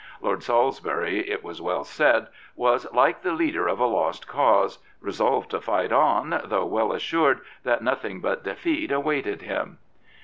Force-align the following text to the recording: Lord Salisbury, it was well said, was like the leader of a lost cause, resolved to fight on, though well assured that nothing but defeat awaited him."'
Lord 0.19 0.41
Salisbury, 0.41 1.29
it 1.29 1.43
was 1.43 1.61
well 1.61 1.83
said, 1.83 2.25
was 2.55 2.91
like 2.91 3.21
the 3.21 3.33
leader 3.33 3.67
of 3.67 3.79
a 3.79 3.85
lost 3.85 4.27
cause, 4.27 4.79
resolved 4.99 5.51
to 5.51 5.61
fight 5.61 5.91
on, 5.91 6.41
though 6.45 6.65
well 6.65 6.91
assured 6.91 7.41
that 7.61 7.83
nothing 7.83 8.19
but 8.19 8.43
defeat 8.43 8.91
awaited 8.91 9.43
him."' 9.43 9.77